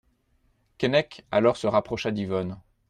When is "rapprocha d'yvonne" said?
1.67-2.59